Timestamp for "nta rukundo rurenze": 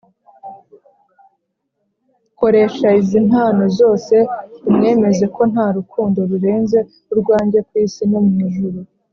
5.51-6.77